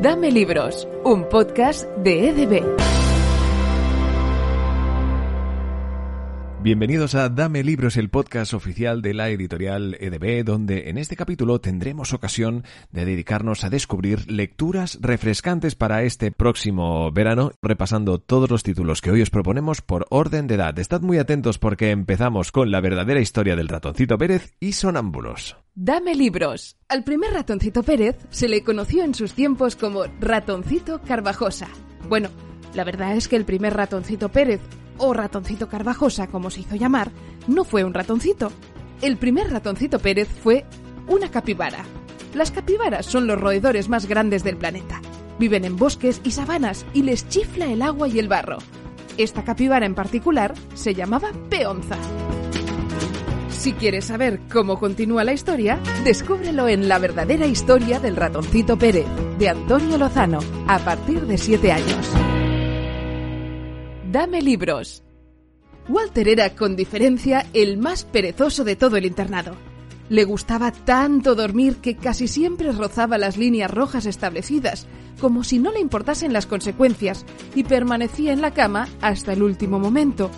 [0.00, 3.07] Dame Libros, un podcast de EDB.
[6.68, 11.62] Bienvenidos a Dame Libros, el podcast oficial de la editorial EDB, donde en este capítulo
[11.62, 12.62] tendremos ocasión
[12.92, 19.10] de dedicarnos a descubrir lecturas refrescantes para este próximo verano, repasando todos los títulos que
[19.10, 20.78] hoy os proponemos por orden de edad.
[20.78, 25.56] Estad muy atentos porque empezamos con la verdadera historia del ratoncito Pérez y Sonámbulos.
[25.74, 26.76] Dame libros.
[26.90, 31.68] Al primer ratoncito Pérez se le conoció en sus tiempos como ratoncito Carvajosa.
[32.10, 32.28] Bueno,
[32.74, 34.60] la verdad es que el primer ratoncito Pérez,
[34.98, 37.10] o ratoncito Carvajosa como se hizo llamar,
[37.46, 38.50] no fue un ratoncito.
[39.00, 40.64] El primer ratoncito Pérez fue
[41.06, 41.84] una capibara.
[42.34, 45.00] Las capibaras son los roedores más grandes del planeta.
[45.38, 48.58] Viven en bosques y sabanas y les chifla el agua y el barro.
[49.16, 51.96] Esta capibara en particular se llamaba Peonza.
[53.50, 59.06] Si quieres saber cómo continúa la historia, descúbrelo en La verdadera historia del ratoncito Pérez,
[59.38, 62.37] de Antonio Lozano, a partir de 7 años.
[64.10, 65.02] Dame libros.
[65.86, 69.54] Walter era, con diferencia, el más perezoso de todo el internado.
[70.08, 74.86] Le gustaba tanto dormir que casi siempre rozaba las líneas rojas establecidas,
[75.20, 79.78] como si no le importasen las consecuencias, y permanecía en la cama hasta el último
[79.78, 80.30] momento,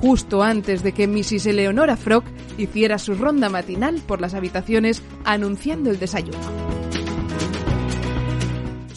[0.00, 1.44] justo antes de que Mrs.
[1.48, 2.24] Eleonora Frog
[2.56, 6.67] hiciera su ronda matinal por las habitaciones anunciando el desayuno.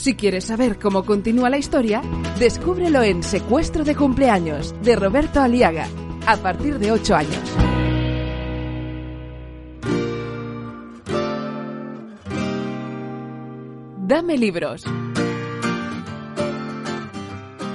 [0.02, 2.02] Si quieres saber cómo continúa la historia,
[2.40, 5.88] descúbrelo en Secuestro de cumpleaños de Roberto Aliaga,
[6.26, 7.40] a partir de 8 años.
[14.08, 14.86] Dame libros.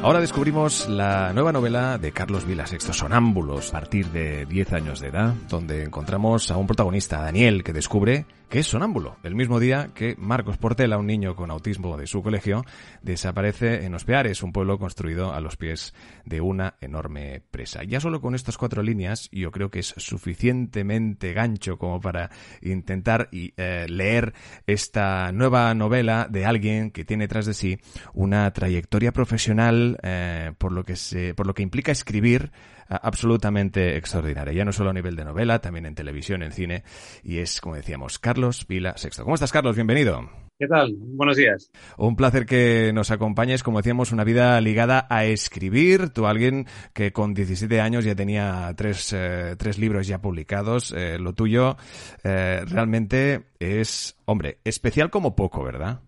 [0.02, 5.08] Ahora descubrimos la nueva novela de Carlos Vilasexto, Sonámbulos, a partir de 10 años de
[5.08, 9.16] edad, donde encontramos a un protagonista, Daniel, que descubre que es sonámbulo.
[9.22, 12.64] El mismo día que Marcos Portela, un niño con autismo de su colegio,
[13.02, 17.82] desaparece en Ospeares, un pueblo construido a los pies de una enorme presa.
[17.82, 22.30] Ya solo con estas cuatro líneas, yo creo que es suficientemente gancho como para
[22.62, 24.34] intentar eh, leer
[24.66, 27.78] esta nueva novela de alguien que tiene tras de sí
[28.14, 32.52] una trayectoria profesional eh, por lo que se, por lo que implica escribir
[32.88, 34.52] absolutamente extraordinaria.
[34.52, 36.82] Ya no solo a nivel de novela, también en televisión, en cine.
[37.22, 39.24] Y es, como decíamos, Carlos Vila Sexto.
[39.24, 39.76] ¿Cómo estás, Carlos?
[39.76, 40.28] Bienvenido.
[40.58, 40.94] ¿Qué tal?
[40.96, 41.70] Buenos días.
[41.98, 46.08] Un placer que nos acompañes, como decíamos, una vida ligada a escribir.
[46.08, 46.64] Tú, alguien
[46.94, 50.94] que con 17 años ya tenía tres, eh, tres libros ya publicados.
[50.96, 51.76] Eh, lo tuyo
[52.24, 56.00] eh, realmente es, hombre, especial como poco, ¿verdad?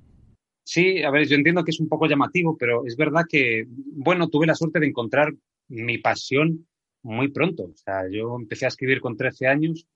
[0.65, 4.29] Sí, a ver, yo entiendo que es un poco llamativo, pero es verdad que, bueno,
[4.29, 5.35] tuve la suerte de encontrar
[5.69, 6.67] mi pasión
[7.03, 7.65] muy pronto.
[7.65, 9.87] O sea, yo empecé a escribir con 13 años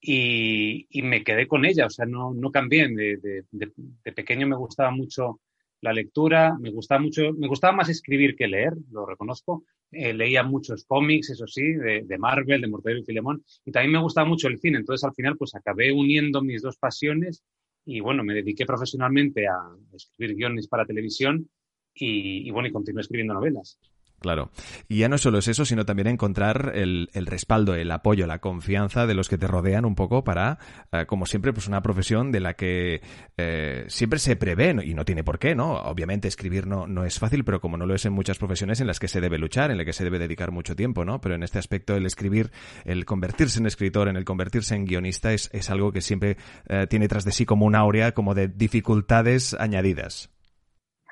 [0.00, 1.86] y, me quedé con ella.
[1.86, 2.88] O sea, no, no cambié.
[2.88, 5.40] De, pequeño me gustaba mucho
[5.80, 9.64] la lectura, me gustaba mucho, me gustaba más escribir que leer, lo reconozco.
[9.90, 14.00] Eh, leía muchos cómics, eso sí, de, Marvel, de Mortadelo y Filemón, y también me
[14.00, 14.78] gustaba mucho el cine.
[14.78, 17.42] Entonces, al final, pues acabé uniendo mis dos pasiones
[17.84, 19.58] y bueno, me dediqué profesionalmente a
[19.92, 21.50] escribir guiones para televisión
[21.94, 23.78] y, y bueno, y continué escribiendo novelas.
[24.22, 24.50] Claro.
[24.88, 29.06] Y ya no solo es eso, sino también encontrar el, respaldo, el apoyo, la confianza
[29.06, 30.58] de los que te rodean un poco para,
[30.92, 33.02] eh, como siempre, pues una profesión de la que
[33.36, 35.74] eh, siempre se prevé, y no tiene por qué, ¿no?
[35.74, 38.86] Obviamente escribir no, no es fácil, pero como no lo es en muchas profesiones en
[38.86, 41.20] las que se debe luchar, en las que se debe dedicar mucho tiempo, ¿no?
[41.20, 42.52] Pero en este aspecto el escribir,
[42.84, 46.36] el convertirse en escritor, en el convertirse en guionista, es, es algo que siempre
[46.68, 50.30] eh, tiene tras de sí como una aurea, como de dificultades añadidas.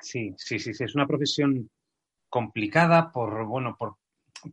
[0.01, 1.69] Sí, sí, sí, sí, es una profesión
[2.31, 3.97] complicada por, bueno, por,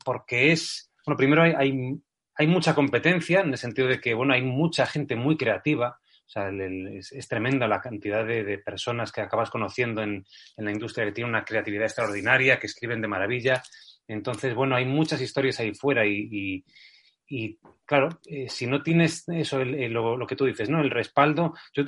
[0.05, 2.03] porque es, bueno, primero hay, hay,
[2.34, 5.99] hay, mucha competencia en el sentido de que, bueno, hay mucha gente muy creativa.
[6.27, 11.06] O sea, es, tremenda la cantidad de, personas que acabas conociendo en, en, la industria
[11.06, 13.62] que tienen una creatividad extraordinaria, que escriben de maravilla.
[14.09, 16.65] Entonces, bueno, hay muchas historias ahí fuera y,
[17.28, 20.81] y, claro, eh, si no tienes eso, lo, lo, que tú dices, ¿no?
[20.81, 21.54] El respaldo.
[21.72, 21.84] Yo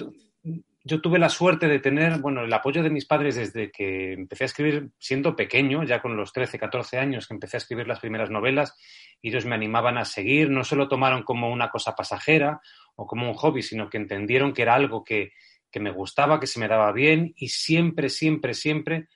[0.83, 4.45] yo tuve la suerte de tener, bueno, el apoyo de mis padres desde que empecé
[4.45, 8.01] a escribir siendo pequeño, ya con los 13, 14 años que empecé a escribir las
[8.01, 8.77] primeras novelas,
[9.21, 12.61] y ellos me animaban a seguir, no solo tomaron como una cosa pasajera
[12.97, 15.33] o como un hobby, sino que entendieron que era algo que,
[15.71, 19.09] que me gustaba, que se me daba bien, y siempre, siempre, siempre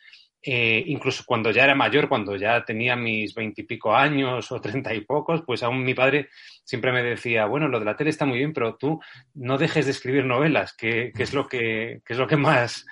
[0.47, 5.01] eh, incluso cuando ya era mayor, cuando ya tenía mis veintipico años o treinta y
[5.01, 6.29] pocos, pues aún mi padre
[6.65, 9.01] siempre me decía, bueno, lo de la tele está muy bien, pero tú
[9.33, 12.85] no dejes de escribir novelas, que, es, lo que, es lo que más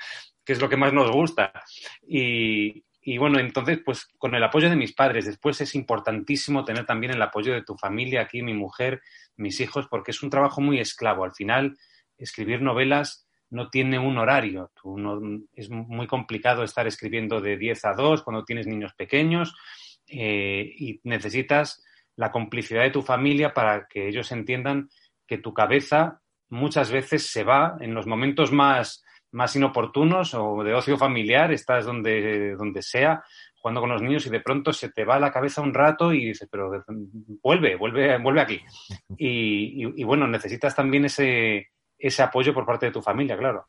[0.45, 1.53] que es lo que más nos gusta.
[2.07, 6.87] Y, y bueno, entonces, pues con el apoyo de mis padres, después es importantísimo tener
[6.87, 9.03] también el apoyo de tu familia aquí, mi mujer,
[9.37, 11.25] mis hijos, porque es un trabajo muy esclavo.
[11.25, 11.77] Al final,
[12.17, 14.73] escribir novelas no tiene un horario.
[15.55, 19.55] es muy complicado estar escribiendo de 10 a 2 cuando tienes niños pequeños
[20.07, 21.85] eh, y necesitas
[22.17, 24.89] la complicidad de tu familia para que ellos entiendan
[25.27, 30.75] que tu cabeza muchas veces se va en los momentos más, más inoportunos o de
[30.75, 33.23] ocio familiar, estás donde, donde sea,
[33.63, 36.27] jugando con los niños y de pronto se te va la cabeza un rato y
[36.27, 36.85] dices, pero
[37.43, 38.61] vuelve, vuelve, vuelve aquí.
[39.19, 41.69] Y, bueno, necesitas también ese,
[42.03, 43.67] ese apoyo por parte de tu familia, claro.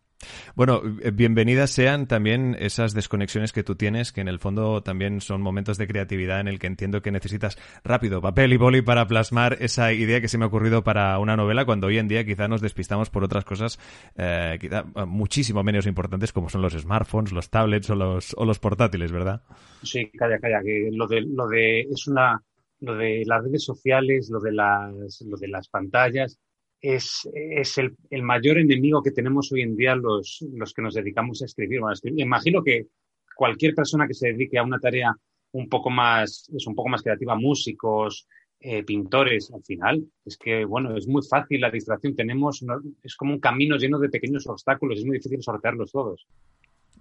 [0.56, 5.22] Bueno, eh, bienvenidas sean también esas desconexiones que tú tienes, que en el fondo también
[5.22, 9.06] son momentos de creatividad en el que entiendo que necesitas rápido papel y boli para
[9.06, 12.26] plasmar esa idea que se me ha ocurrido para una novela, cuando hoy en día
[12.26, 13.80] quizá nos despistamos por otras cosas
[14.18, 18.58] eh, quizá muchísimo menos importantes como son los smartphones, los tablets o los, o los
[18.58, 19.44] portátiles, ¿verdad?
[19.84, 22.42] Sí, calla, calla, que lo de, lo de, es una,
[22.80, 26.40] lo de las redes sociales, lo de las, lo de las pantallas,
[26.84, 30.94] es, es el, el, mayor enemigo que tenemos hoy en día los, los que nos
[30.94, 31.80] dedicamos a escribir.
[31.80, 32.88] Bueno, Imagino que
[33.36, 35.16] cualquier persona que se dedique a una tarea
[35.54, 38.28] un poco más, es un poco más creativa, músicos,
[38.60, 42.16] eh, pintores, al final, es que, bueno, es muy fácil la distracción.
[42.16, 42.66] Tenemos,
[43.02, 46.28] es como un camino lleno de pequeños obstáculos, es muy difícil sortearlos todos.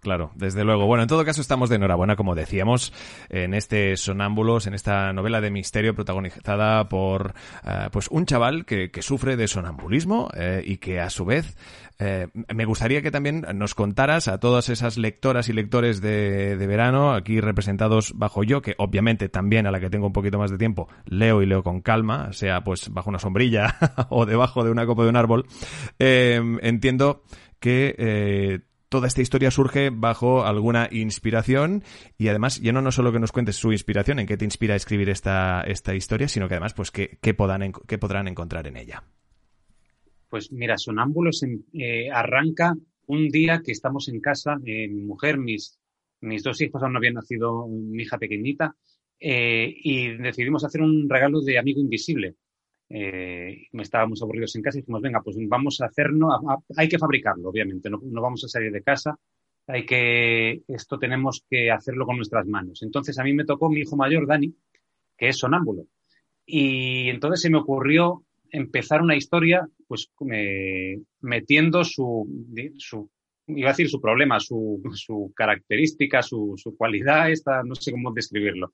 [0.02, 0.86] Claro, desde luego.
[0.86, 2.92] Bueno, en todo caso estamos de enhorabuena, como decíamos,
[3.28, 7.34] en este Sonámbulos, en esta novela de misterio protagonizada por
[7.64, 11.56] eh, pues un chaval que, que, sufre de sonambulismo eh, y que a su vez
[12.00, 16.66] eh, me gustaría que también nos contaras a todas esas lectoras y lectores de, de,
[16.66, 20.50] verano, aquí representados bajo yo, que obviamente también a la que tengo un poquito más
[20.50, 23.76] de tiempo, leo y leo con calma, sea pues bajo una sombrilla
[24.08, 25.46] o debajo de una copa de un árbol,
[26.00, 27.22] entiendo
[27.60, 31.82] que toda esta historia surge bajo alguna inspiración
[32.18, 34.74] y además ya no, no solo que nos cuentes su inspiración, en qué te inspira
[34.74, 39.02] a escribir esta, esta historia, sino que además pues qué, podrán, podrán encontrar en ella.
[40.28, 41.42] Pues mira, Sonámbulos
[41.72, 42.74] eh, arranca
[43.06, 45.80] un día que estamos en casa, eh, mi mujer, mis,
[46.20, 48.76] mis dos hijos aún no habían nacido, mi hija pequeñita,
[49.18, 52.34] eh, y decidimos hacer un regalo de amigo invisible
[52.94, 56.28] eh, estábamos aburridos en casa y dijimos, venga, pues vamos a hacerlo,
[56.76, 59.18] hay que fabricarlo, obviamente, no, vamos a salir de casa,
[59.66, 62.82] hay que, esto tenemos que hacerlo con nuestras manos.
[62.82, 64.54] Entonces a mí me tocó mi hijo mayor, Dani,
[65.16, 65.86] que es sonámbulo.
[66.44, 70.10] Y entonces se me ocurrió empezar una historia, pues
[71.20, 72.28] metiendo su,
[72.76, 73.10] su,
[73.46, 78.12] iba a decir su problema, su, su característica, su, su, cualidad, esta, no sé cómo
[78.12, 78.72] describirlo.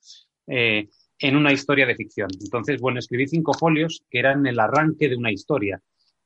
[0.48, 0.88] Eh,
[1.18, 2.28] en una historia de ficción.
[2.40, 5.80] Entonces, bueno, escribí cinco folios que eran el arranque de una historia,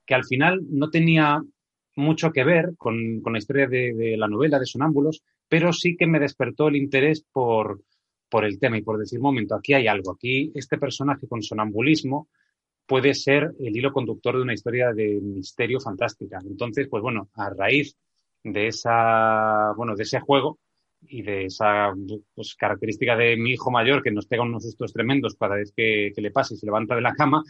[0.06, 1.42] que al final no tenía
[1.96, 6.06] mucho que ver con, con la historia de, la novela de Sonámbulos, pero sí que
[6.06, 7.82] me despertó el interés por,
[8.28, 12.28] por el tema y por decir, momento, aquí hay algo, aquí este personaje con sonambulismo
[12.86, 16.38] puede ser el hilo conductor de una historia de misterio fantástica.
[16.44, 17.96] Entonces, pues bueno, a raíz
[18.42, 20.58] de esa, bueno, de ese juego,
[21.08, 21.92] y de esa
[22.34, 26.12] pues, característica de mi hijo mayor que nos pega unos sustos tremendos cada vez que,
[26.16, 27.42] le pasa y se levanta de la cama,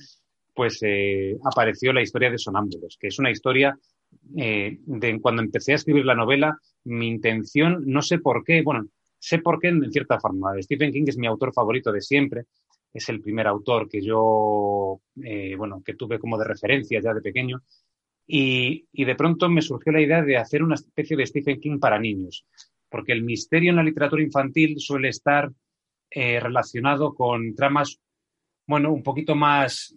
[0.55, 3.79] pues eh, apareció la historia de Sonámbulos, que es una historia
[4.37, 8.87] eh, de cuando empecé a escribir la novela, mi intención, no sé por qué, bueno,
[9.19, 10.53] sé por qué en cierta forma.
[10.61, 12.45] Stephen King es mi autor favorito de siempre,
[12.93, 17.23] es el primer autor que yo, eh, bueno, que tuve como de referencia ya de
[17.23, 17.63] pequeño.
[18.27, 21.79] Y, y de pronto me surgió la idea de hacer una especie de Stephen King
[21.81, 22.47] para niños
[22.93, 25.51] porque el misterio en la literatura infantil suele estar
[26.11, 27.99] eh, relacionado con tramas,
[28.67, 29.97] bueno, un poquito más,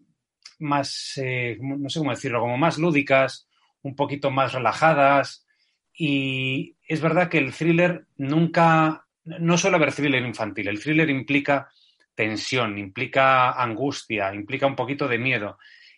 [0.59, 3.47] más eh, no sé cómo decirlo, como más lúdicas,
[3.81, 5.45] un poquito más relajadas.
[5.93, 11.69] Y es verdad que el thriller nunca, no suele haber thriller infantil, el thriller implica
[12.15, 15.57] tensión, implica angustia, implica un poquito de miedo.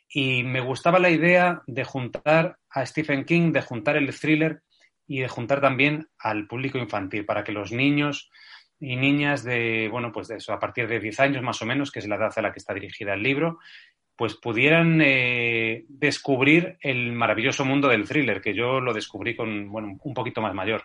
[0.10, 4.63] Y me gustaba la idea de juntar a Stephen King, de juntar el thriller
[5.08, 8.30] y de juntar también al público infantil para que los niños
[8.80, 11.92] y niñas de, bueno, pues de eso, a partir de 10 años más o menos,
[11.92, 13.60] que es la edad a la que está dirigida el libro,
[14.16, 19.98] pues pudieran eh, descubrir el maravilloso mundo del thriller, que yo lo descubrí con, bueno,
[20.02, 20.84] un poquito más mayor.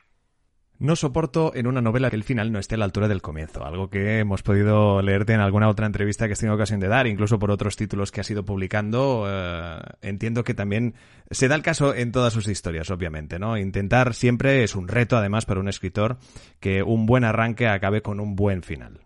[0.83, 3.65] No soporto en una novela que el final no esté a la altura del comienzo,
[3.65, 7.07] algo que hemos podido leerte en alguna otra entrevista que has tenido ocasión de dar,
[7.07, 9.27] incluso por otros títulos que has ido publicando.
[9.29, 10.95] Eh, entiendo que también
[11.31, 13.57] se da el caso en todas sus historias, obviamente, ¿no?
[13.57, 16.19] Intentar siempre es un reto, además, para un escritor,
[16.59, 19.03] que un buen arranque acabe con un buen final.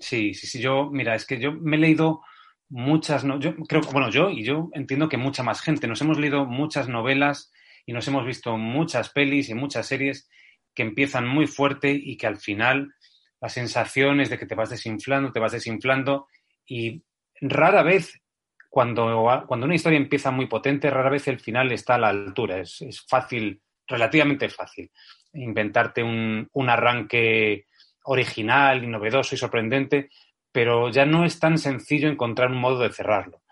[0.00, 0.62] Sí, sí, sí.
[0.62, 2.22] Yo, mira, es que yo me he leído
[2.70, 5.86] muchas, no, yo creo, bueno, yo y yo entiendo que mucha más gente.
[5.86, 7.52] Nos hemos leído muchas novelas
[7.84, 10.30] y nos hemos visto muchas pelis y muchas series
[10.74, 12.94] que empiezan muy fuerte y que al final
[13.40, 16.28] la sensación es de que te vas desinflando, te vas desinflando
[16.66, 17.02] y
[17.40, 18.20] rara vez
[18.68, 22.58] cuando, cuando una historia empieza muy potente, rara vez el final está a la altura.
[22.58, 24.90] Es, fácil relativamente fácil.
[25.34, 27.66] Inventarte un, un arranque
[28.04, 30.08] original y novedoso y sorprendente,
[30.50, 33.42] pero ya no es tan sencillo encontrar un modo de cerrarlo.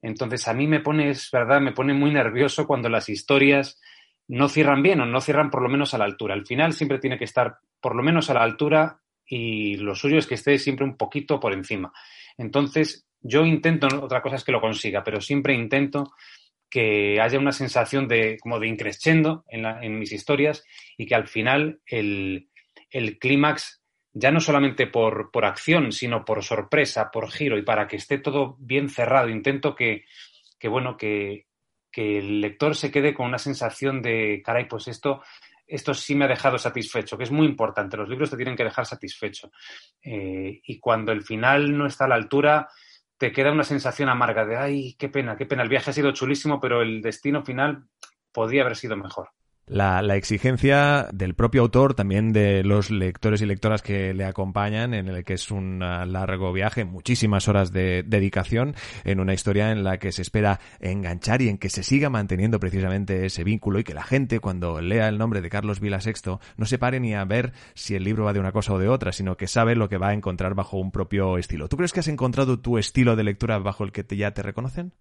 [0.00, 3.80] Entonces a mí me pone, es verdad, me pone muy nervioso cuando las historias
[4.30, 6.34] no cierran bien o no cierran por lo menos a la altura.
[6.34, 10.18] Al final siempre tiene que estar por lo menos a la altura y lo suyo
[10.18, 11.92] es que esté siempre un poquito por encima.
[12.38, 16.12] Entonces yo intento, otra cosa es que lo consiga, pero siempre intento
[16.70, 20.64] que haya una sensación de como de increscendo en, en mis historias
[20.96, 22.50] y que al final el,
[22.88, 23.82] el clímax
[24.12, 28.18] ya no solamente por, por, acción, sino por sorpresa, por giro y para que esté
[28.18, 29.28] todo bien cerrado.
[29.28, 30.04] Intento que,
[30.58, 31.46] que bueno, que,
[31.90, 35.22] que, el lector se quede con una sensación de, caray, pues esto,
[35.66, 37.96] esto sí me ha dejado satisfecho, que es muy importante.
[37.96, 39.50] Los libros te tienen que dejar satisfecho.
[40.02, 42.68] Eh, y cuando el final no está a la altura,
[43.18, 45.62] te queda una sensación amarga de, ay, qué pena, qué pena.
[45.62, 47.84] El viaje ha sido chulísimo, pero el destino final
[48.32, 49.30] podría haber sido mejor
[49.70, 54.94] la, la, exigencia del propio autor, también de los lectores y lectoras que le acompañan,
[54.94, 58.74] en el que es un largo viaje, muchísimas horas de dedicación,
[59.04, 62.58] en una historia en la que se espera enganchar y en que se siga manteniendo
[62.58, 66.38] precisamente ese vínculo y que la gente, cuando lea el nombre de Carlos Vila VI,
[66.56, 68.88] no se pare ni a ver si el libro va de una cosa o de
[68.88, 71.68] otra, sino que sabe lo que va a encontrar bajo un propio estilo.
[71.68, 74.92] ¿Tú crees que has encontrado tu estilo de lectura bajo el que ya te reconocen?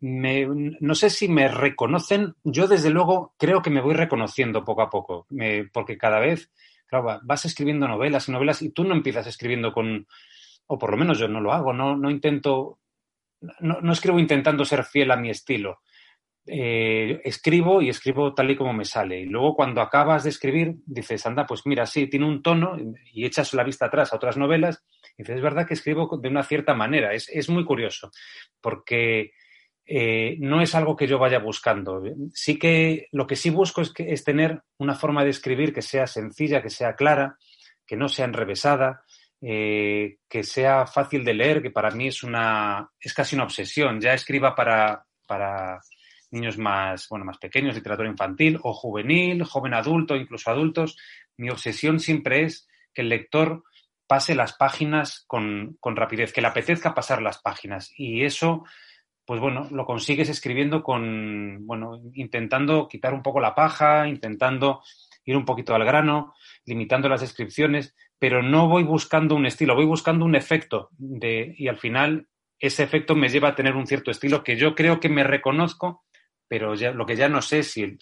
[0.00, 0.46] Me,
[0.80, 4.90] no sé si me reconocen, yo desde luego creo que me voy reconociendo poco a
[4.90, 5.26] poco,
[5.72, 6.50] porque cada vez,
[7.22, 10.06] vas escribiendo novelas y novelas y tú no empiezas escribiendo con,
[10.66, 12.78] o por lo menos yo no lo hago, no, no intento,
[13.60, 15.80] no, no escribo intentando ser fiel a mi estilo.
[16.50, 19.20] Eh, escribo y escribo tal y como me sale.
[19.20, 22.78] Y luego cuando acabas de escribir, dices, anda, pues mira, sí, tiene un tono
[23.12, 24.82] y echas la vista atrás a otras novelas
[25.18, 27.12] y dices, es verdad que escribo de una cierta manera.
[27.12, 28.10] Es, es muy curioso,
[28.62, 29.32] porque
[29.90, 32.02] eh, no es algo que yo vaya buscando.
[32.34, 35.80] Sí que lo que sí busco es, que, es tener una forma de escribir que
[35.80, 37.38] sea sencilla, que sea clara,
[37.86, 39.02] que no sea enrevesada,
[39.40, 43.98] eh, que sea fácil de leer, que para mí es una es casi una obsesión.
[43.98, 45.80] Ya escriba para, para
[46.32, 50.98] niños más, bueno, más pequeños, literatura infantil o juvenil, joven adulto, incluso adultos.
[51.38, 53.64] Mi obsesión siempre es que el lector
[54.06, 57.90] pase las páginas con, con rapidez, que le apetezca pasar las páginas.
[57.96, 58.64] Y eso
[59.28, 64.82] pues bueno, lo consigues escribiendo con, bueno, intentando quitar un poco la paja, intentando
[65.26, 66.32] ir un poquito al grano,
[66.64, 71.76] limitando las descripciones, pero no voy buscando un estilo, voy buscando un efecto y al
[71.76, 72.26] final
[72.58, 76.06] ese efecto me lleva a tener un cierto estilo que yo creo que me reconozco,
[76.48, 77.98] pero lo que ya no sé si,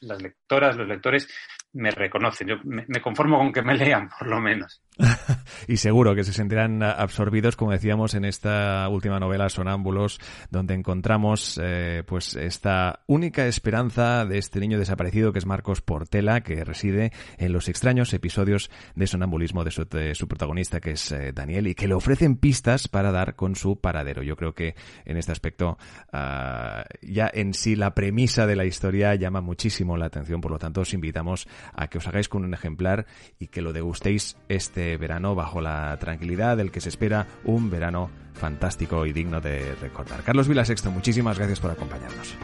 [0.00, 1.28] las lectoras, los lectores
[1.74, 2.48] me reconocen.
[2.48, 4.82] Yo me, conformo con que me lean, por lo menos.
[5.68, 11.58] y seguro que se sentirán absorbidos, como decíamos, en esta última novela, Sonámbulos, donde encontramos
[11.62, 17.12] eh, pues esta única esperanza de este niño desaparecido que es Marcos Portela, que reside
[17.38, 19.70] en los extraños episodios de sonambulismo de
[20.14, 23.80] su, protagonista, que es eh, Daniel, y que le ofrecen pistas para dar con su
[23.80, 24.22] paradero.
[24.22, 24.74] Yo creo que
[25.04, 25.78] en este aspecto
[26.12, 30.58] uh, ya en sí la premisa de la historia llama muchísimo la atención, por lo
[30.58, 31.48] tanto os invitamos
[31.90, 33.06] que os hagáis con un ejemplar
[33.38, 38.10] y que lo degustéis este verano bajo la tranquilidad del que se espera un verano
[38.34, 40.22] fantástico y digno de recordar.
[40.22, 42.34] Carlos Vilasexto, muchísimas gracias por acompañarnos.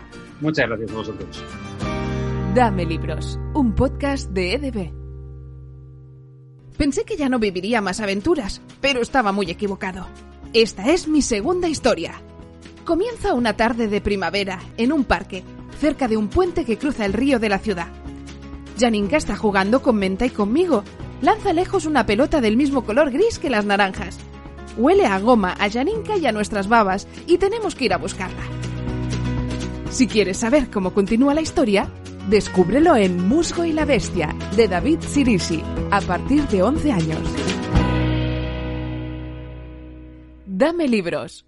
[0.40, 1.44] Muchas gracias a vosotros.
[2.54, 4.92] Dame Libros, un podcast de EDB.
[6.76, 10.06] Pensé que ya no viviría más aventuras, pero estaba muy equivocado.
[10.52, 12.14] Esta es mi segunda historia.
[12.84, 15.42] Comienza una tarde de primavera en un parque,
[15.78, 17.88] cerca de un puente que cruza el río de la ciudad.
[18.78, 20.85] Janinka está jugando con Menta y conmigo.
[21.20, 24.18] Lanza lejos una pelota del mismo color gris que las naranjas.
[24.76, 28.42] Huele a goma a Janinka y a nuestras babas y tenemos que ir a buscarla.
[29.90, 31.90] Si quieres saber cómo continúa la historia,
[32.28, 37.20] descúbrelo en Musgo y la Bestia de David Sirisi a partir de 11 años.
[40.47, 41.44] Dame libros.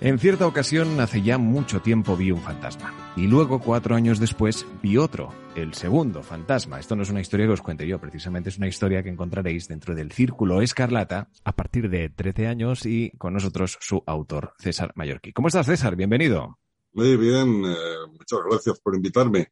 [0.00, 2.94] En cierta ocasión, hace ya mucho tiempo, vi un fantasma.
[3.16, 6.78] Y luego, cuatro años después, vi otro, el segundo fantasma.
[6.78, 9.66] Esto no es una historia que os cuente yo, precisamente es una historia que encontraréis
[9.66, 14.92] dentro del Círculo Escarlata a partir de 13 años y con nosotros su autor, César
[14.94, 15.32] Mallorquí.
[15.32, 15.96] ¿Cómo estás, César?
[15.96, 16.60] Bienvenido.
[16.92, 19.48] Muy bien, eh, muchas gracias por invitarme.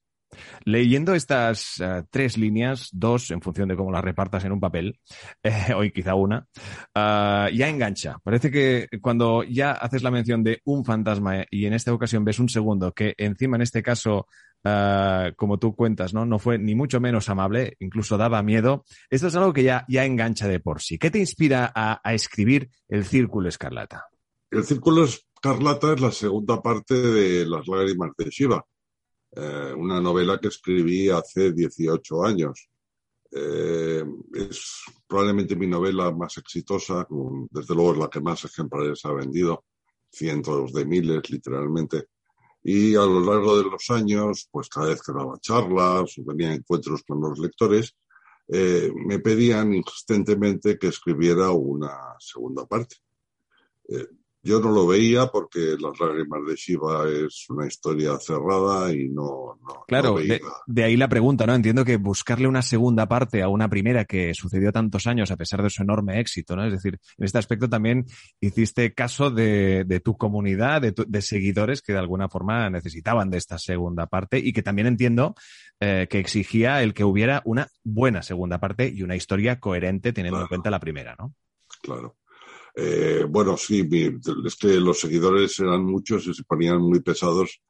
[0.65, 4.99] Leyendo estas uh, tres líneas, dos en función de cómo las repartas en un papel,
[5.43, 6.47] eh, o quizá una,
[6.95, 8.19] uh, ya engancha.
[8.23, 12.39] Parece que cuando ya haces la mención de un fantasma y en esta ocasión ves
[12.39, 14.27] un segundo que encima en este caso
[14.65, 16.27] Uh, como tú cuentas, ¿no?
[16.27, 18.85] No fue ni mucho menos amable, incluso daba miedo.
[19.11, 20.99] Esto es algo que ya, ya engancha de por sí.
[20.99, 24.07] ¿Qué te inspira a, a escribir El Círculo Escarlata?
[24.51, 28.65] El Círculo Escarlata es la segunda parte de Las lágrimas de Shiva,
[29.37, 32.69] eh, una novela que escribí hace 18 años.
[33.31, 37.07] Eh, es probablemente mi novela más exitosa,
[37.51, 39.65] desde luego es la que más ejemplares ha vendido,
[40.11, 42.07] cientos de miles literalmente.
[42.63, 46.55] Y a lo largo de los años, pues cada vez que daba charlas o tenía
[46.55, 47.95] encuentros con los lectores,
[48.49, 52.97] eh, me pedían insistentemente que escribiera una segunda parte.
[53.89, 54.09] Eh,
[54.47, 59.59] yo no lo veía porque Las lágrimas de Shiva es una historia cerrada y no.
[59.61, 60.17] no claro,
[60.67, 61.55] de, ahí la pregunta, ¿no?
[61.55, 65.63] Entiendo que buscarle una segunda parte a una primera que sucedió tantos años a pesar
[65.63, 66.65] de su enorme éxito, ¿no?
[66.65, 68.07] Es decir, en este aspecto también
[68.41, 74.07] hiciste caso de, tu comunidad, de, seguidores que de alguna forma necesitaban de esta segunda
[74.07, 75.35] parte y que también entiendo
[75.81, 80.41] eh, que exigía el que hubiera una buena segunda parte y una historia coherente teniendo
[80.41, 81.35] en cuenta la primera, ¿no?
[81.83, 82.17] Claro.
[82.79, 83.89] Eh, bueno, sí,
[84.45, 87.63] es que los seguidores eran muchos y se ponían muy pesados,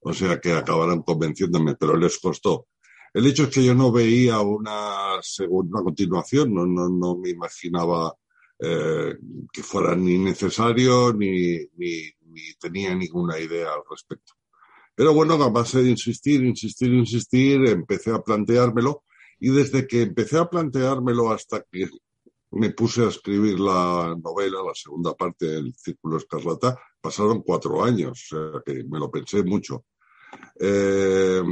[0.00, 2.68] o sea que acabaron convenciéndome, pero les costó.
[3.12, 8.14] El hecho es que yo no veía una segunda continuación, no, no, no me imaginaba
[8.60, 9.16] eh,
[9.52, 14.34] que fuera ni necesario ni, ni, ni, tenía ninguna idea al respecto.
[14.94, 19.02] Pero bueno, a base de insistir, insistir, insistir, empecé a planteármelo
[19.40, 21.88] y desde que empecé a planteármelo hasta que
[22.52, 28.32] me puse a escribir la novela, la segunda parte del Círculo Escarlata, pasaron cuatro años,
[28.32, 29.86] o sea que me lo pensé mucho.
[30.60, 31.42] Eh,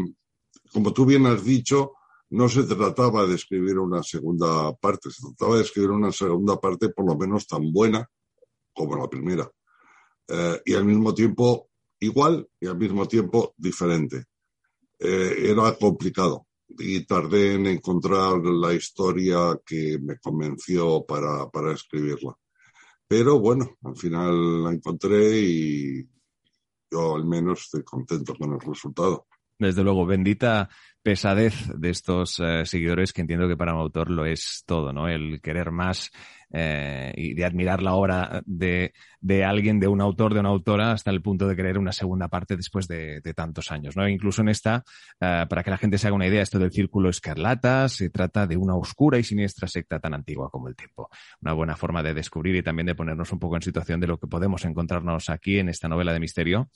[0.73, 1.93] como tú bien has dicho,
[2.31, 6.91] no se trataba de escribir una segunda parte, se trataba de escribir una segunda parte
[6.91, 8.09] por lo menos tan buena
[8.73, 9.51] como la primera.
[10.29, 14.25] Eh, y al mismo tiempo igual y al mismo tiempo diferente.
[14.99, 16.47] Eh, era complicado
[16.79, 22.35] y tardé en encontrar la historia que me convenció para, para escribirla.
[23.07, 26.09] Pero bueno, al final la encontré y
[26.91, 29.27] yo al menos estoy contento con el resultado.
[29.59, 30.71] Desde luego, bendita
[31.03, 35.09] pesadez de estos eh, seguidores que entiendo que para un autor lo es todo, ¿no?
[35.09, 36.11] El querer más
[36.53, 40.91] eh, y de admirar la obra de, de, alguien, de un autor, de una autora,
[40.91, 43.97] hasta el punto de querer una segunda parte después de, tantos años.
[43.97, 44.09] ¿no?
[44.09, 44.83] Incluso en esta,
[45.21, 48.49] eh, para que la gente se haga una idea, esto del círculo escarlata se trata
[48.49, 51.09] de una oscura y siniestra secta tan antigua como el tiempo.
[51.41, 54.19] Una buena forma de descubrir y también de ponernos un poco en situación de lo
[54.19, 56.69] que podemos encontrarnos aquí en esta novela de misterio.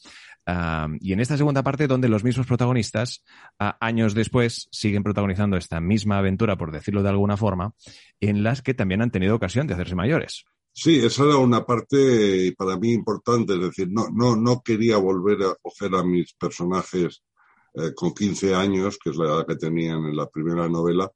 [0.47, 3.25] Uh, y en esta segunda parte, donde los mismos protagonistas,
[3.59, 7.75] años después, siguen protagonizando esta misma aventura, por decirlo de alguna forma,
[8.21, 10.45] en las que también han tenido ocasión de hacerse mayores.
[10.73, 15.43] Sí, esa era una parte para mí importante, es decir, no, no, no quería volver
[15.45, 17.23] a coger a mis personajes
[17.75, 21.11] eh, con 15 años, que es la edad que tenían en la primera novela,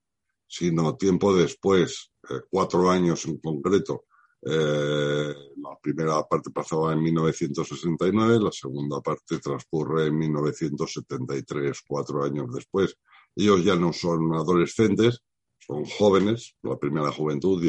[0.46, 4.04] sino tiempo después, eh, cuatro años en concreto.
[4.42, 12.52] Eh, la primera parte pasaba en 1969, la segunda parte transcurre en 1973, cuatro años
[12.52, 12.96] después.
[13.34, 15.22] Ellos ya no son adolescentes,
[15.58, 17.62] son jóvenes, la primera juventud,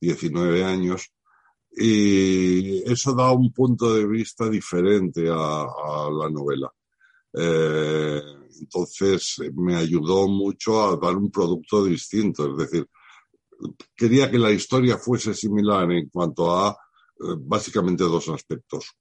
[0.00, 1.12] 19 años,
[1.70, 6.72] y eso da un punto de vista diferente a, la novela.
[7.32, 8.22] Eh,
[8.60, 12.88] entonces me ayudó mucho a dar un producto distinto, es decir,
[13.94, 18.92] quería que la historia fuese similar en cuanto a eh, básicamente dos aspectos,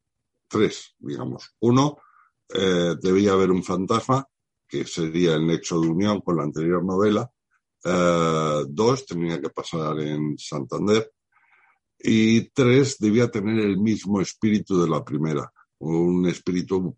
[0.47, 1.53] tres, digamos.
[1.59, 1.97] Uno,
[2.53, 4.25] eh, debía haber un fantasma,
[4.67, 7.29] que sería el nexo de unión con la anterior novela,
[7.83, 11.11] eh, dos, tenía que pasar en Santander.
[11.99, 16.95] Y tres, debía tener el mismo espíritu de la primera, un espíritu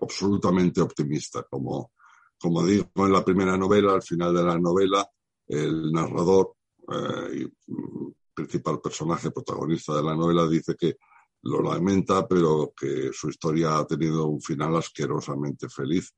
[0.00, 1.44] absolutamente optimista.
[1.48, 1.92] Como,
[2.38, 5.08] como digo en la primera novela, al final de la novela,
[5.46, 6.56] el narrador
[6.92, 10.96] eh, mm, principal personaje protagonista de la novela dice que
[11.42, 16.12] lo lamenta, pero que su historia ha tenido un final asquerosamente feliz.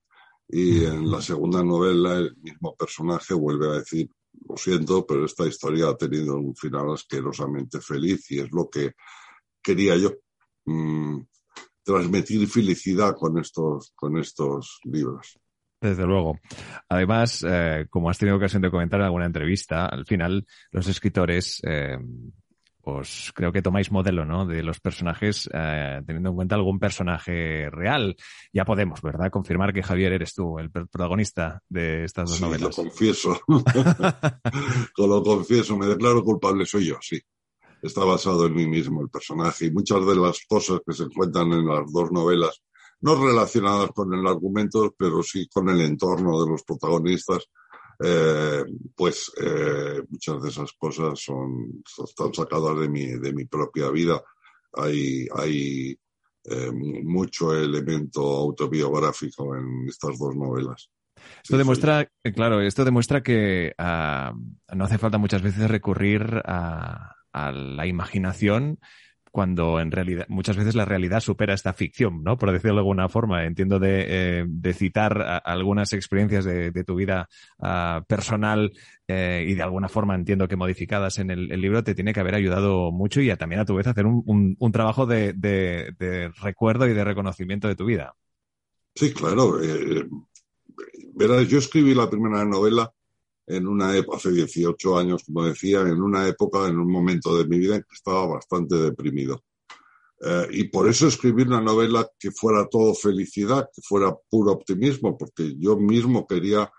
[0.49, 4.09] Y en la segunda novela el mismo personaje vuelve a decir,
[4.49, 8.93] lo siento, pero esta historia ha tenido un final asquerosamente feliz y es lo que
[9.63, 10.13] quería yo.
[10.67, 11.23] Mm,
[11.83, 15.39] transmitir felicidad con estos, con estos libros.
[15.87, 16.41] Desde luego.
[16.89, 21.63] Además, eh, como has tenido ocasión de comentar en alguna entrevista, al final los escritores
[21.65, 21.97] eh,
[22.87, 24.47] pues creo que tomáis modelo, ¿no?
[24.47, 28.15] De los personajes, eh, teniendo en cuenta algún personaje real.
[28.53, 29.29] Ya podemos, ¿verdad?
[29.29, 32.79] Confirmar que Javier eres tú, el protagonista de estas dos sí, novelas.
[32.79, 33.41] Lo confieso.
[34.99, 37.21] lo confieso, me declaro culpable, soy yo, sí.
[37.83, 41.53] Está basado en mí mismo el personaje y muchas de las cosas que se encuentran
[41.55, 42.63] en las dos novelas,
[43.07, 47.49] no relacionadas con el argumento, pero sí con el entorno de los protagonistas,
[48.03, 48.65] eh,
[48.97, 54.21] pues eh, muchas de esas cosas son, están sacadas de mi, de mi propia vida.
[54.73, 55.97] hay, hay
[56.49, 60.91] eh, mucho elemento autobiográfico en estas dos novelas.
[61.45, 64.33] Esto demuestra, claro, esto demuestra que ah,
[64.75, 68.81] no hace falta muchas veces recurrir a, la imaginación
[69.37, 72.39] cuando en realidad muchas veces la realidad supera esta ficción, ¿no?
[72.39, 73.45] Por decirlo de alguna forma.
[73.45, 74.07] Entiendo de,
[74.41, 77.29] eh, citar algunas experiencias de, tu vida
[77.61, 78.73] ah, personal
[79.07, 82.35] eh, y de alguna forma entiendo que modificadas en el, libro te tiene que haber
[82.35, 87.69] ayudado mucho y también a tu vez hacer un, trabajo de, recuerdo y de reconocimiento
[87.69, 88.15] de tu vida.
[88.95, 89.59] Sí, claro.
[91.15, 92.91] verás, yo escribí la primera novela
[93.47, 97.47] en una época, hace 18 años, como decía, en una época, en un momento de
[97.47, 99.45] mi vida en que estaba bastante deprimido.
[100.21, 105.17] Eh, y por eso escribí una novela que fuera todo felicidad, que fuera puro optimismo,
[105.17, 106.71] porque yo mismo quería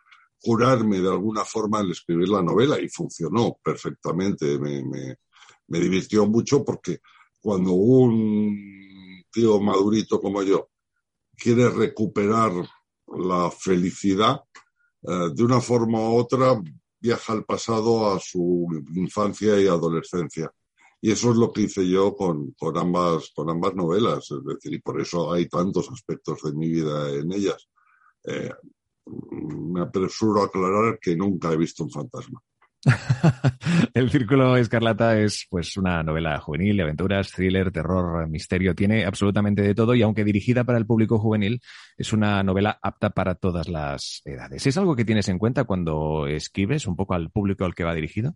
[0.42, 4.60] curarme de alguna forma al escribir la novela y funcionó perfectamente.
[4.60, 5.18] Me, me,
[5.68, 7.00] me divirtió mucho porque
[7.40, 10.70] cuando un tío madurito como yo
[11.36, 12.52] quiere recuperar
[13.08, 14.42] la felicidad,
[15.04, 16.62] eh, de una forma u otra
[17.00, 20.52] viaja al pasado a su infancia y adolescencia.
[21.00, 24.74] Y eso es lo que hice yo con, con, ambas, con ambas novelas, es decir,
[24.74, 27.70] y por eso hay tantos aspectos de mi vida en ellas.
[28.26, 28.52] Eh,
[29.06, 32.42] me apresuro a aclarar que nunca he visto un fantasma.
[33.94, 39.62] el Círculo Escarlata es pues una novela juvenil de aventuras, thriller, terror, misterio, tiene absolutamente
[39.62, 41.62] de todo y aunque dirigida para el público juvenil,
[41.98, 44.66] es una novela apta para todas las edades.
[44.66, 47.94] ¿Es algo que tienes en cuenta cuando escribes un poco al público al que va
[47.94, 48.36] dirigido?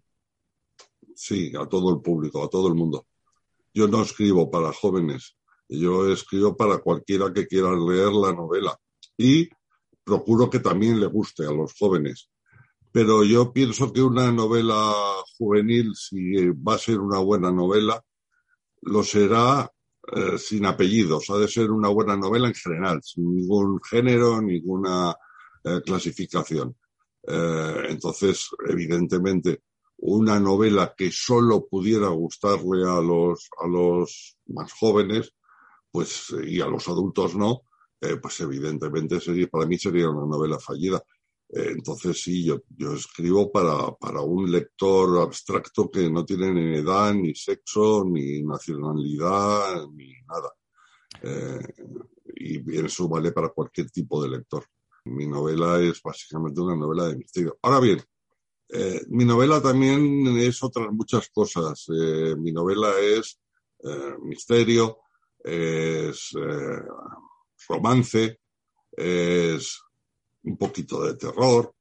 [1.16, 3.08] Sí, a todo el público, a todo el mundo.
[3.74, 5.38] Yo no escribo para jóvenes,
[5.70, 8.78] yo escribo para cualquiera que quiera leer la novela
[9.18, 9.50] y
[10.04, 12.30] procuro que también le guste a los jóvenes
[12.92, 14.94] pero yo pienso que una novela
[15.38, 18.04] juvenil, si va a ser una buena novela,
[18.82, 19.72] lo será
[20.14, 21.30] eh, sin apellidos.
[21.30, 25.16] Ha de ser una buena novela en general, sin ningún género, ninguna
[25.64, 26.76] eh, clasificación.
[27.28, 29.62] Eh, entonces, evidentemente,
[29.98, 35.34] una novela que solo pudiera gustarle a los, a los más jóvenes,
[35.92, 37.62] pues, y a los adultos no,
[38.22, 41.04] pues evidentemente sería, para mí sería una novela fallida.
[41.54, 46.78] Eh, entonces sí, yo, yo escribo para, para, un lector abstracto que no tiene ni
[46.78, 50.54] edad, ni sexo, ni nacionalidad, ni nada.
[51.22, 51.60] Eh,
[52.38, 54.66] y eso vale para cualquier tipo de lector.
[55.06, 57.58] Mi novela es básicamente una novela de misterio.
[57.62, 58.02] Ahora bien,
[58.70, 61.86] eh, mi novela también es otras muchas cosas.
[62.38, 63.42] mi novela es
[64.22, 65.00] misterio,
[65.44, 66.32] es
[67.68, 68.40] romance,
[68.92, 69.82] es
[70.44, 71.74] un poquito de terror,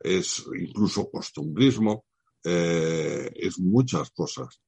[0.00, 2.04] es incluso costumbrismo,
[2.44, 4.60] eh, es muchas cosas.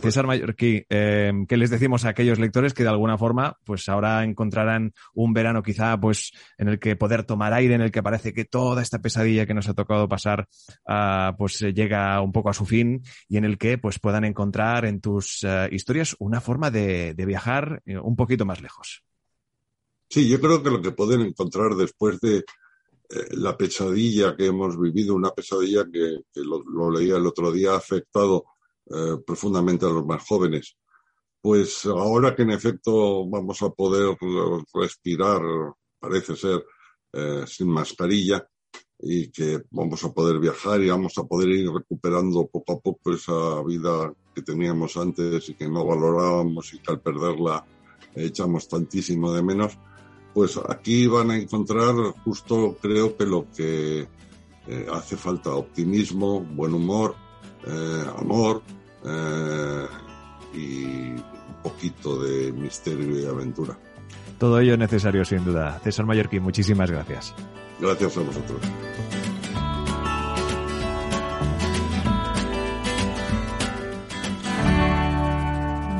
[0.00, 4.24] César Mallorquí, eh, ¿qué les decimos a aquellos lectores que de alguna forma, pues ahora
[4.24, 8.32] encontrarán un verano quizá, pues en el que poder tomar aire, en el que parece
[8.32, 10.48] que toda esta pesadilla que nos ha tocado pasar,
[10.86, 14.84] ah, pues llega un poco a su fin y en el que pues puedan encontrar
[14.84, 19.05] en tus eh, historias una forma de viajar un poquito más lejos?
[20.08, 22.44] Sí, yo creo que lo que pueden encontrar después de eh,
[23.32, 28.44] la pesadilla que hemos vivido, una pesadilla que, lo, leía el otro día, ha afectado
[28.86, 30.76] eh, profundamente a los más jóvenes.
[31.40, 34.16] Pues ahora que en efecto vamos a poder
[34.74, 35.40] respirar,
[35.98, 36.64] parece ser,
[37.12, 38.46] eh, sin mascarilla,
[38.98, 43.12] y que vamos a poder viajar y vamos a poder ir recuperando poco a poco
[43.12, 47.64] esa vida que teníamos antes y que no valorábamos y que al perderla
[48.14, 49.78] echamos tantísimo de menos,
[50.36, 54.06] pues aquí van a encontrar justo creo que lo que
[54.66, 57.14] eh, hace falta, optimismo, buen humor,
[57.66, 58.60] eh, amor
[59.02, 59.86] eh,
[60.52, 63.78] y un poquito de misterio y aventura.
[64.38, 65.80] Todo ello es necesario sin duda.
[65.82, 67.34] César Mallorquín, muchísimas gracias.
[67.80, 68.60] Gracias a vosotros.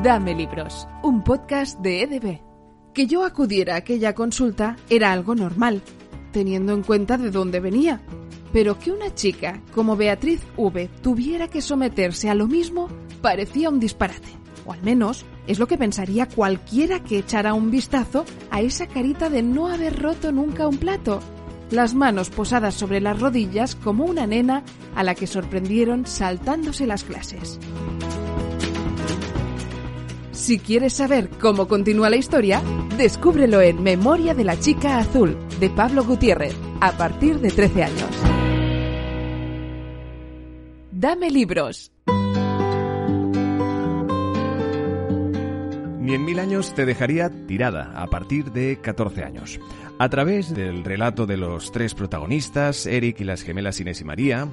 [0.05, 2.56] Dame Libros, un podcast de EDB.
[2.97, 5.83] Que yo acudiera a aquella consulta era algo normal,
[6.33, 8.01] teniendo en cuenta de dónde venía.
[8.55, 12.89] Pero que una chica como Beatriz V tuviera que someterse a lo mismo
[13.21, 14.31] parecía un disparate.
[14.65, 19.29] O al menos es lo que pensaría cualquiera que echara un vistazo a esa carita
[19.29, 21.21] de no haber roto nunca un plato.
[21.71, 24.63] Las manos posadas sobre las rodillas como una nena
[24.95, 27.61] a la que sorprendieron saltándose las clases.
[30.47, 32.63] Si quieres saber cómo continúa la historia,
[32.97, 38.11] descúbrelo en Memoria de la Chica Azul, de Pablo Gutiérrez, a partir de 13 años.
[40.93, 41.91] Dame libros.
[45.99, 49.59] Ni en mil años te dejaría tirada a partir de 14 años.
[49.99, 54.47] A través del relato de los tres protagonistas, Eric y las gemelas Inés y María,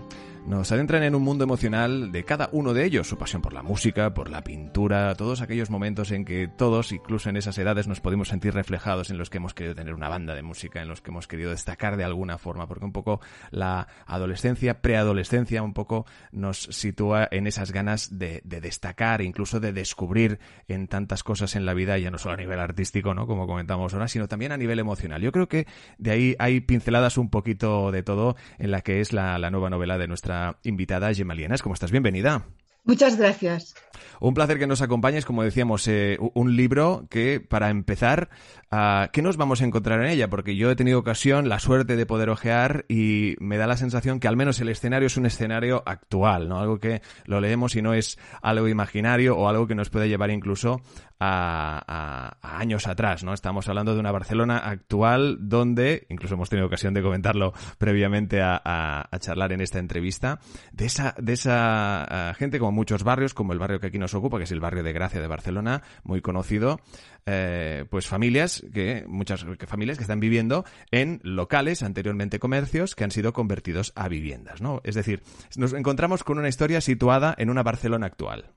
[0.45, 3.63] nos adentran en un mundo emocional de cada uno de ellos, su pasión por la
[3.63, 8.01] música, por la pintura, todos aquellos momentos en que todos, incluso en esas edades, nos
[8.01, 11.01] podemos sentir reflejados en los que hemos querido tener una banda de música, en los
[11.01, 16.06] que hemos querido destacar de alguna forma, porque un poco la adolescencia, preadolescencia, un poco
[16.34, 21.65] nos sitúa en esas ganas de, de destacar, incluso de descubrir en tantas cosas en
[21.65, 23.27] la vida, ya no solo a nivel artístico, ¿no?
[23.27, 25.21] Como comentamos ahora, sino también a nivel emocional.
[25.21, 29.13] Yo creo que de ahí hay pinceladas un poquito de todo en la que es
[29.13, 30.32] la nueva novela de nuestra
[30.63, 31.61] invitada Gemma Lienas.
[31.61, 31.91] ¿Cómo estás?
[31.91, 32.45] Bienvenida.
[32.85, 33.75] Muchas gracias.
[34.19, 38.29] Un placer que nos acompañes, como decíamos, eh, un libro que, para empezar,
[38.73, 40.29] uh, ¿qué nos vamos a encontrar en ella?
[40.29, 44.19] Porque yo he tenido ocasión, la suerte de poder ojear y me da la sensación
[44.19, 46.59] que al menos el escenario es un escenario actual, ¿no?
[46.59, 50.31] Algo que lo leemos y no es algo imaginario o algo que nos puede llevar
[50.31, 50.81] incluso
[51.19, 53.33] a, años atrás, ¿no?
[53.33, 59.07] Estamos hablando de una Barcelona actual donde, incluso hemos tenido ocasión de comentarlo previamente a,
[59.19, 60.39] charlar en esta entrevista,
[60.73, 64.38] de esa, de esa gente como muchos barrios, como el barrio que aquí nos ocupa,
[64.38, 66.79] que es el barrio de Gracia de Barcelona, muy conocido,
[67.25, 73.12] eh, pues familias que, muchas familias que están viviendo en locales, anteriormente comercios, que han
[73.12, 74.82] sido convertidos a viviendas, ¿no?
[74.84, 75.23] Es decir,
[75.56, 78.54] nos encontramos con una historia situada en una Barcelona actual.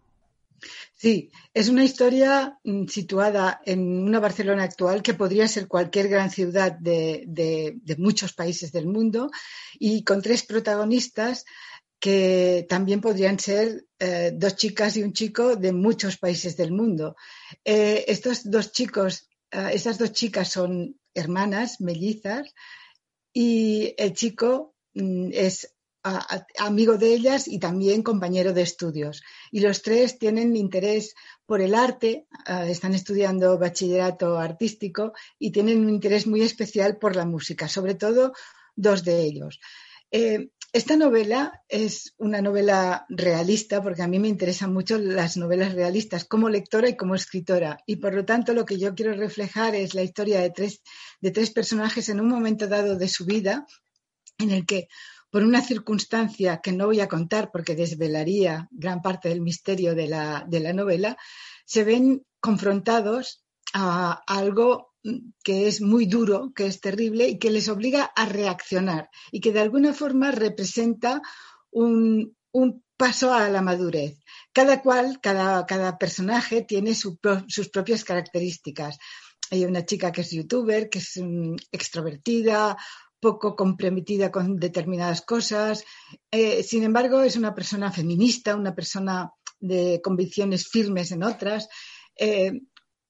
[0.95, 6.31] Sí, es una historia mm, situada en una Barcelona actual que podría ser cualquier gran
[6.31, 9.31] ciudad de, muchos países del mundo
[9.79, 11.45] y con tres protagonistas
[11.99, 17.16] que también podrían ser eh, dos chicas y un chico de muchos países del mundo.
[17.64, 22.52] Eh, estos dos chicos, eh, esas dos chicas son hermanas, mellizas,
[23.32, 25.76] y el chico mm, es
[26.59, 29.22] amigo de ellas y también compañero de estudios.
[29.50, 31.14] Y los tres tienen interés
[31.46, 37.16] por el arte, ah, están estudiando bachillerato artístico y tienen un interés muy especial por
[37.16, 38.32] la música, sobre todo
[38.76, 39.59] dos de ellos.
[40.11, 45.72] Eh, esta novela es una novela realista porque a mí me interesan mucho las novelas
[45.72, 47.78] realistas como lectora y como escritora.
[47.86, 50.82] Y por lo tanto lo que yo quiero reflejar es la historia de tres,
[51.22, 53.66] de tres personajes en un momento dado de su vida
[54.36, 54.88] en el que
[55.30, 60.08] por una circunstancia que no voy a contar porque desvelaría gran parte del misterio de
[60.08, 61.16] la, novela,
[61.64, 64.86] se ven confrontados a, algo
[65.42, 69.53] que es muy duro, que es terrible y que les obliga a reaccionar y que
[69.53, 71.23] de alguna forma representa
[71.71, 72.35] un,
[72.97, 74.19] paso a la madurez.
[74.53, 77.19] Cada cual, cada, cada personaje tiene sus
[77.71, 78.99] propias características.
[79.51, 81.21] Hay una chica que es youtuber, que es
[81.71, 82.77] extrovertida,
[83.21, 85.85] poco comprometida con determinadas cosas.
[86.31, 91.69] Eh, sin embargo, es una persona feminista, una persona de convicciones firmes en otras.
[92.19, 92.61] Eh,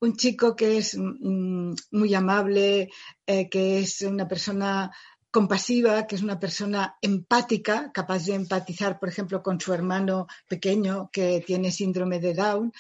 [0.01, 2.91] un chico que es mm, muy amable,
[3.27, 4.91] eh, que es una persona
[5.31, 11.11] compasiva, que es una persona empática, capaz de empatizar, por ejemplo, con su hermano pequeño
[11.13, 12.73] que tiene síndrome de Down.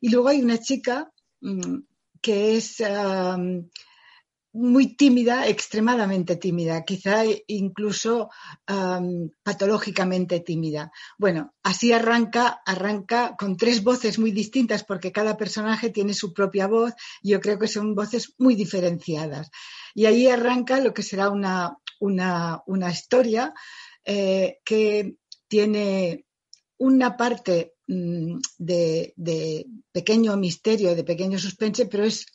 [0.00, 1.78] Y luego hay una chica mm,
[2.20, 2.80] que es
[4.56, 8.30] muy tímida, extremadamente tímida, quizá incluso
[9.42, 10.90] patológicamente tímida.
[11.18, 16.66] Bueno, así arranca, arranca con tres voces muy distintas porque cada personaje tiene su propia
[16.66, 19.50] voz y yo creo que son voces muy diferenciadas.
[19.94, 23.52] Y ahí arranca lo que será una, una, historia
[24.04, 25.16] eh, que
[25.48, 26.24] tiene
[26.78, 32.26] una parte mm, de, de, pequeño misterio, de pequeño suspense, pero es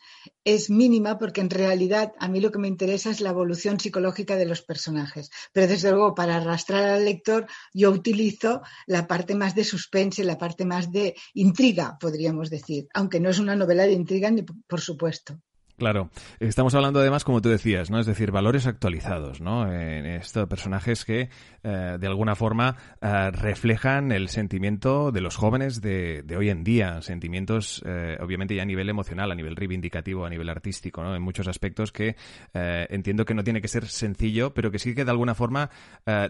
[0.44, 4.36] es mínima porque en realidad a mí lo que me interesa es la evolución psicológica
[4.36, 5.30] de los personajes.
[5.54, 10.38] Pero desde luego para arrastrar al lector yo utilizo la parte más de suspense, la
[10.38, 14.82] parte más de intriga, podríamos decir, aunque no es una novela de intriga ni por
[14.82, 15.40] supuesto.
[15.78, 18.00] Claro, estamos hablando además, como tú decías, ¿no?
[18.00, 19.72] Es decir, valores actualizados, ¿no?
[19.72, 21.30] Estos personajes que
[21.64, 27.04] eh, de alguna forma eh, reflejan el sentimiento de los jóvenes de, hoy en día,
[27.04, 31.16] sentimientos eh, obviamente ya a nivel emocional, a nivel reivindicativo, a nivel artístico, ¿no?
[31.16, 32.16] En muchos aspectos que
[32.54, 35.70] entiendo que no tiene que ser sencillo, pero que sí que de alguna forma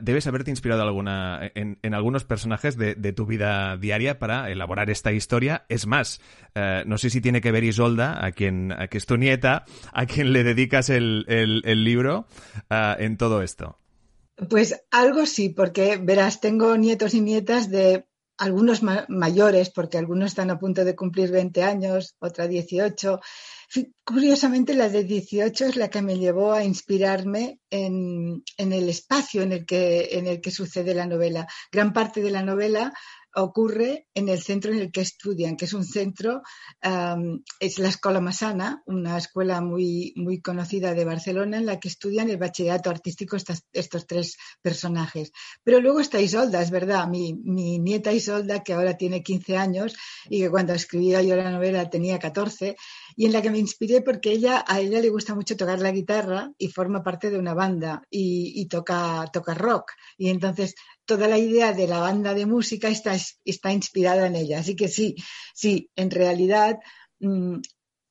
[0.02, 5.12] debes haberte inspirado alguna, en, en algunos personajes de, tu vida diaria para elaborar esta
[5.12, 5.66] historia.
[5.70, 6.22] Es más,
[6.86, 9.06] no sé si tiene que ver Isolda, a quien a que es
[9.44, 11.26] a quien le dedicas el,
[11.84, 12.28] libro
[12.70, 13.78] ah, en todo esto.
[14.50, 18.06] Pues algo sí, porque verás, tengo nietos y nietas de
[18.42, 23.20] algunos mayores, porque algunos están a punto de cumplir 20 años, otra 18.
[24.04, 29.52] Curiosamente, la de 18 es la que me llevó a inspirarme en, el espacio en
[29.52, 31.48] el, que, en el que sucede la novela.
[31.72, 32.92] Gran parte de la novela
[33.36, 36.42] ocurre en el centro en el que estudian, que es un centro,
[37.60, 42.30] es la Escuela Masana, una escuela muy, muy conocida de Barcelona, en la que estudian
[42.30, 45.32] el bachillerato artístico estos tres personajes.
[45.64, 49.96] Pero luego está Isolda, es verdad, mi, mi, nieta Isolda, que ahora tiene 15 años
[50.30, 52.76] y que cuando escribía yo la novela tenía 14,
[53.16, 55.92] y en la que me inspiré porque ella, a ella le gusta mucho tocar la
[55.92, 59.92] guitarra y forma parte de una banda y, y toca, toca rock.
[60.18, 60.76] Y entonces
[61.12, 64.60] toda la idea de la banda de música está, está inspirada en ella.
[64.60, 65.18] Así que sí,
[65.54, 66.80] sí, en realidad
[67.20, 67.58] mm,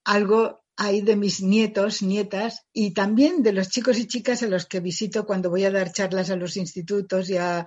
[0.05, 4.67] algo hay de mis nietos, nietas y también de los chicos y chicas a los
[4.67, 7.65] que visito cuando voy a dar charlas a los institutos y a,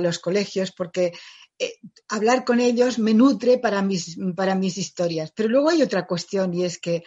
[0.00, 1.12] los colegios, porque
[1.58, 1.74] eh,
[2.08, 5.32] hablar con ellos me nutre para mis, para mis historias.
[5.36, 7.04] Pero luego hay otra cuestión y es que,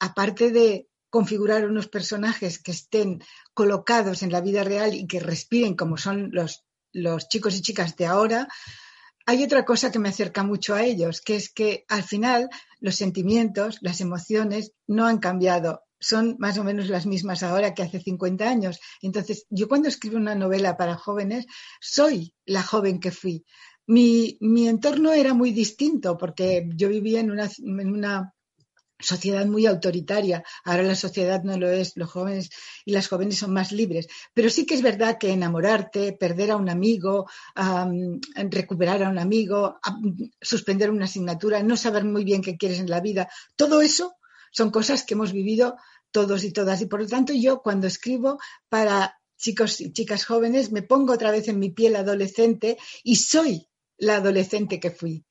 [0.00, 3.22] aparte de configurar unos personajes que estén
[3.52, 6.63] colocados en la vida real y que respiren como son los
[6.94, 8.48] los chicos y chicas de ahora,
[9.26, 12.48] hay otra cosa que me acerca mucho a ellos, que es que al final
[12.80, 17.82] los sentimientos, las emociones no han cambiado, son más o menos las mismas ahora que
[17.82, 18.80] hace 50 años.
[19.00, 21.46] Entonces, yo cuando escribo una novela para jóvenes,
[21.80, 23.44] soy la joven que fui.
[23.86, 28.33] Mi, mi entorno era muy distinto porque yo vivía en una, en una
[29.04, 30.42] sociedad muy autoritaria.
[30.64, 32.50] Ahora la sociedad no lo es, los jóvenes
[32.84, 34.08] y las jóvenes son más libres.
[34.32, 37.28] Pero sí que es verdad que enamorarte, perder a un amigo,
[38.50, 39.78] recuperar a un amigo,
[40.40, 44.16] suspender una asignatura, no saber muy bien qué quieres en la vida, todo eso
[44.50, 45.76] son cosas que hemos vivido
[46.10, 46.80] todos y todas.
[46.80, 48.38] Y por lo tanto yo cuando escribo
[48.68, 53.68] para chicos y chicas jóvenes me pongo otra vez en mi piel adolescente y soy
[53.98, 55.24] la adolescente que fui.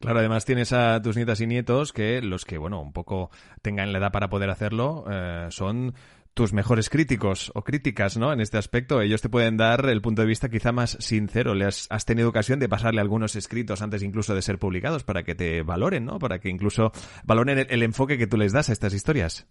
[0.00, 3.30] Claro, además tienes a tus nietas y nietos que los que, bueno, un poco
[3.62, 5.94] tengan la edad para poder hacerlo, eh, son
[6.34, 8.32] tus mejores críticos o críticas, ¿no?
[8.32, 11.54] En este aspecto, ellos te pueden dar el punto de vista quizá más sincero.
[11.54, 15.36] ¿Le has, tenido ocasión de pasarle algunos escritos antes incluso de ser publicados para que
[15.36, 16.18] te valoren, ¿no?
[16.18, 16.92] Para que incluso
[17.24, 19.46] valoren el, enfoque que tú les das a estas historias.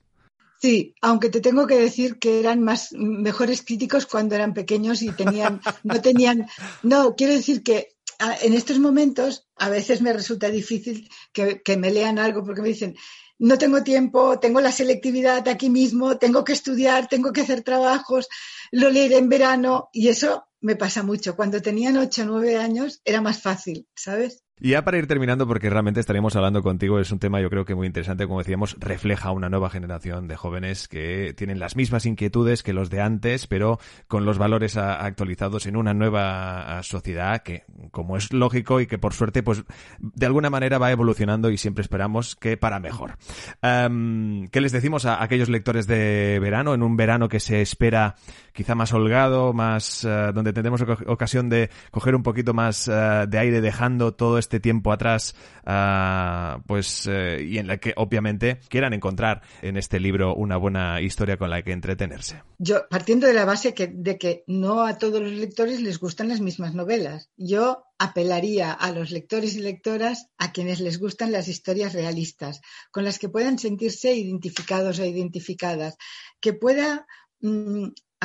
[0.59, 5.12] Sí, aunque te tengo que decir que eran más mejores críticos cuando eran pequeños y
[5.12, 6.47] tenían, no tenían,
[6.83, 7.92] no, quiero decir que
[8.41, 12.95] en estos momentos a veces me resulta difícil que, me lean algo porque me dicen,
[13.39, 18.27] no tengo tiempo, tengo la selectividad aquí mismo, tengo que estudiar, tengo que hacer trabajos,
[18.71, 21.36] lo leeré en verano y eso me pasa mucho.
[21.36, 24.42] Cuando tenían 8 o 9 años era más fácil, ¿sabes?
[24.65, 27.65] Y ya para ir terminando, porque realmente estaríamos hablando contigo, es un tema yo creo
[27.65, 32.06] que muy interesante, como decíamos, refleja una nueva generación de jóvenes que tienen las mismas
[32.06, 37.65] inquietudes que los de antes, pero con los valores actualizados en una nueva sociedad que,
[37.91, 39.65] como es lógico y que por suerte, pues
[39.99, 43.17] de alguna manera va evolucionando y siempre esperamos que para mejor.
[43.62, 48.15] ¿Qué les decimos a aquellos lectores de verano, en un verano que se espera
[48.53, 53.37] quizá más holgado, más eh, donde tendremos ocasión de coger un poquito más eh, de
[53.37, 55.35] aire dejando todo este tiempo atrás,
[55.65, 61.01] ah, pues, eh, y en la que obviamente quieran encontrar en este libro una buena
[61.01, 62.43] historia con la que entretenerse.
[62.59, 66.39] Yo, partiendo de la base de que no a todos los lectores les gustan las
[66.39, 71.93] mismas novelas, yo apelaría a los lectores y lectoras a quienes les gustan las historias
[71.93, 72.61] realistas,
[72.91, 75.97] con las que puedan sentirse identificados o identificadas,
[76.39, 77.07] que pueda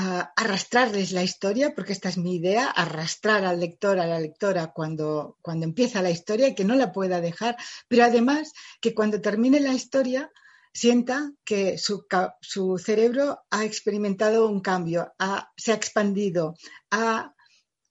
[0.01, 5.39] arrastrarles la historia, porque esta es mi idea, arrastrar al lector, a la lectora cuando,
[5.43, 7.57] cuando empieza la historia y que no la pueda dejar,
[7.89, 10.31] pero además que cuando termine la historia
[10.73, 12.07] sienta que su,
[12.41, 15.13] su cerebro ha experimentado un cambio,
[15.57, 16.55] se ha expandido,
[16.93, 17.35] ha,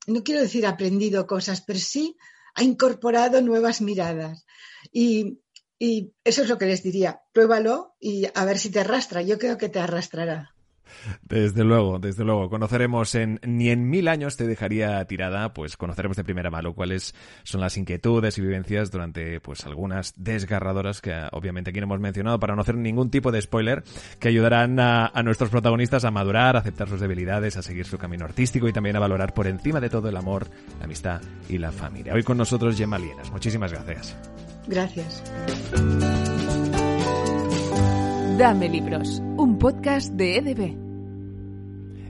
[0.05, 2.15] no quiero decir aprendido cosas, pero sí
[2.55, 4.45] ha incorporado nuevas miradas.
[4.93, 5.41] Y
[6.23, 9.21] eso es lo que les diría, pruébalo y a ver si te arrastra.
[9.21, 10.56] Yo creo que te arrastrará.
[11.21, 12.49] Desde luego, desde luego.
[12.49, 17.15] Conoceremos en ni en mil años te dejaría tirada, pues conoceremos de primera mano cuáles
[17.43, 22.39] son las inquietudes y vivencias durante pues algunas desgarradoras que obviamente aquí no hemos mencionado
[22.39, 23.83] para no hacer ningún tipo de spoiler
[24.19, 28.25] que ayudarán a, nuestros protagonistas a madurar, a aceptar sus debilidades, a seguir su camino
[28.25, 30.47] artístico y también a valorar por encima de todo el amor,
[30.79, 32.13] la amistad y la familia.
[32.13, 33.31] Hoy con nosotros Gemma Lienas.
[33.31, 34.15] Muchísimas gracias.
[34.67, 35.23] Gracias.
[38.37, 40.77] Dame Libros, un podcast de EDB.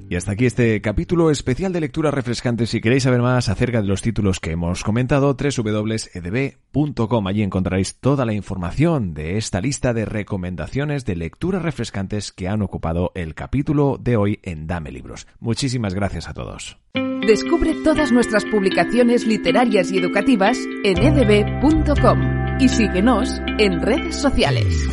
[0.09, 2.69] Y hasta aquí este capítulo especial de lecturas refrescantes.
[2.69, 7.27] Si queréis saber más acerca de los títulos que hemos comentado, www.edb.com.
[7.27, 12.61] Allí encontraréis toda la información de esta lista de recomendaciones de lecturas refrescantes que han
[12.61, 15.27] ocupado el capítulo de hoy en Dame Libros.
[15.39, 16.77] Muchísimas gracias a todos.
[17.25, 22.19] Descubre todas nuestras publicaciones literarias y educativas en edb.com
[22.59, 24.89] y síguenos en redes sociales.